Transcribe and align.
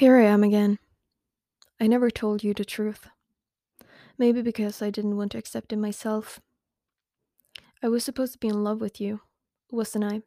Here 0.00 0.16
I 0.16 0.24
am 0.24 0.42
again. 0.42 0.78
I 1.78 1.86
never 1.86 2.10
told 2.10 2.42
you 2.42 2.54
the 2.54 2.64
truth. 2.64 3.08
Maybe 4.16 4.40
because 4.40 4.80
I 4.80 4.88
didn't 4.88 5.18
want 5.18 5.32
to 5.32 5.38
accept 5.38 5.74
it 5.74 5.76
myself. 5.76 6.40
I 7.82 7.88
was 7.88 8.02
supposed 8.02 8.32
to 8.32 8.38
be 8.38 8.48
in 8.48 8.64
love 8.64 8.80
with 8.80 8.98
you, 8.98 9.20
wasn't 9.70 10.04
I? 10.04 10.22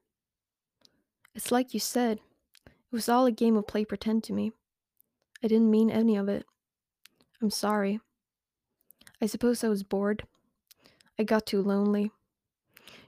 It's 1.34 1.52
like 1.52 1.74
you 1.74 1.80
said, 1.80 2.20
it 2.68 2.92
was 2.92 3.10
all 3.10 3.26
a 3.26 3.32
game 3.32 3.58
of 3.58 3.66
play 3.66 3.84
pretend 3.84 4.24
to 4.26 4.34
me. 4.34 4.52
I 5.44 5.48
didn't 5.48 5.72
mean 5.72 5.90
any 5.90 6.18
of 6.18 6.30
it. 6.30 6.46
I'm 7.42 7.50
sorry. 7.50 8.00
I 9.20 9.26
suppose 9.26 9.64
I 9.64 9.70
was 9.70 9.82
bored. 9.82 10.22
I 11.18 11.24
got 11.24 11.48
too 11.48 11.64
lonely. 11.64 12.12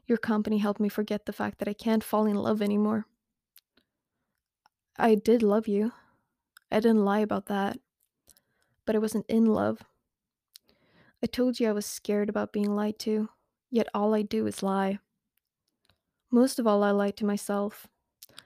Your 0.08 0.18
company 0.18 0.58
helped 0.58 0.80
me 0.80 0.90
forget 0.90 1.28
the 1.28 1.32
fact 1.32 1.60
that 1.60 1.68
I 1.68 1.74
can't 1.74 2.04
fall 2.04 2.26
in 2.26 2.38
love 2.38 2.60
anymore. 2.60 3.06
I 4.98 5.14
did 5.14 5.44
love 5.44 5.68
you. 5.68 5.92
I 6.76 6.82
didn't 6.82 7.06
lie 7.06 7.20
about 7.20 7.46
that. 7.46 7.80
But 8.86 8.98
I 8.98 9.00
wasn't 9.00 9.26
in 9.30 9.46
love. 9.46 9.82
I 11.24 11.28
told 11.28 11.58
you 11.58 11.70
I 11.70 11.72
was 11.72 11.86
scared 11.86 12.28
about 12.28 12.52
being 12.52 12.76
lied 12.76 13.00
to, 13.00 13.30
yet 13.72 13.88
all 13.94 14.14
I 14.14 14.24
do 14.24 14.46
is 14.46 14.62
lie. 14.62 15.00
Most 16.30 16.60
of 16.60 16.68
all, 16.68 16.84
I 16.84 16.92
lied 16.92 17.16
to 17.18 17.26
myself. 17.26 17.88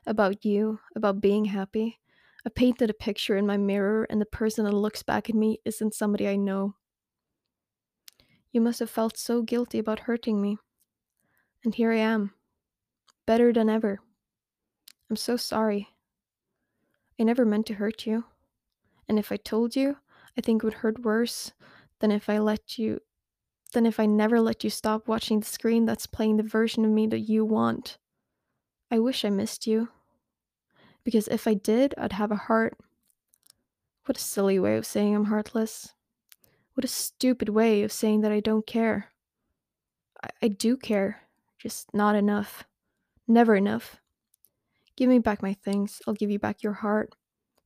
About 0.05 0.45
you, 0.45 0.79
about 0.95 1.21
being 1.21 1.45
happy. 1.45 1.99
I 2.45 2.49
painted 2.49 2.91
a 2.91 2.93
picture 2.93 3.35
in 3.35 3.47
my 3.47 3.57
mirror, 3.57 4.05
and 4.11 4.21
the 4.21 4.27
person 4.27 4.63
that 4.65 4.73
looks 4.73 5.01
back 5.01 5.27
at 5.27 5.35
me 5.35 5.59
isn't 5.65 5.95
somebody 5.95 6.27
I 6.27 6.35
know. 6.35 6.75
You 8.51 8.61
must 8.61 8.79
have 8.79 8.91
felt 8.91 9.17
so 9.17 9.41
guilty 9.41 9.79
about 9.79 10.01
hurting 10.01 10.39
me. 10.39 10.59
And 11.63 11.73
here 11.73 11.91
I 11.91 11.97
am, 11.97 12.35
better 13.25 13.51
than 13.51 13.71
ever. 13.71 13.99
I'm 15.09 15.15
so 15.15 15.35
sorry. 15.35 15.89
I 17.19 17.23
never 17.23 17.45
meant 17.45 17.65
to 17.67 17.73
hurt 17.75 18.05
you. 18.05 18.23
And 19.07 19.19
if 19.19 19.31
I 19.31 19.37
told 19.37 19.75
you, 19.75 19.97
I 20.37 20.41
think 20.41 20.63
it 20.63 20.65
would 20.65 20.75
hurt 20.75 21.03
worse 21.03 21.51
than 21.99 22.11
if 22.11 22.29
I 22.29 22.37
let 22.37 22.77
you 22.77 23.01
than 23.73 23.85
if 23.85 23.99
I 23.99 24.07
never 24.07 24.41
let 24.41 24.63
you 24.63 24.69
stop 24.69 25.07
watching 25.07 25.41
the 25.41 25.45
screen 25.45 25.85
that's 25.85 26.07
playing 26.07 26.37
the 26.37 26.43
version 26.43 26.83
of 26.85 26.91
me 26.91 27.05
that 27.07 27.19
you 27.19 27.45
want. 27.45 27.99
I 28.89 28.97
wish 28.97 29.23
I 29.23 29.29
missed 29.29 29.67
you. 29.67 29.89
Because 31.03 31.27
if 31.27 31.47
I 31.47 31.53
did, 31.53 31.93
I'd 31.97 32.13
have 32.13 32.31
a 32.31 32.35
heart. 32.35 32.77
What 34.05 34.17
a 34.17 34.21
silly 34.21 34.57
way 34.57 34.75
of 34.75 34.87
saying 34.87 35.15
I'm 35.15 35.25
heartless. 35.25 35.93
What 36.73 36.83
a 36.83 36.87
stupid 36.87 37.49
way 37.49 37.83
of 37.83 37.91
saying 37.91 38.21
that 38.21 38.31
I 38.31 38.39
don't 38.39 38.65
care. 38.65 39.09
I, 40.23 40.29
I 40.43 40.47
do 40.47 40.75
care, 40.75 41.21
just 41.59 41.93
not 41.93 42.15
enough. 42.15 42.63
Never 43.27 43.55
enough. 43.55 43.97
Give 44.99 45.07
me 45.07 45.19
back 45.19 45.41
my 45.41 45.53
things. 45.53 46.01
I'll 46.05 46.13
give 46.13 46.29
you 46.29 46.39
back 46.39 46.61
your 46.61 46.73
heart. 46.73 47.15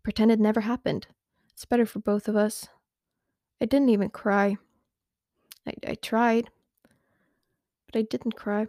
Pretend 0.03 0.29
it 0.29 0.39
never 0.39 0.61
happened. 0.61 1.07
It's 1.51 1.65
better 1.65 1.83
for 1.87 1.97
both 1.97 2.27
of 2.27 2.35
us. 2.35 2.67
I 3.59 3.65
didn't 3.65 3.89
even 3.89 4.11
cry. 4.11 4.57
I, 5.65 5.73
I 5.87 5.95
tried, 5.95 6.51
but 7.87 7.97
I 7.97 8.03
didn't 8.03 8.33
cry. 8.33 8.67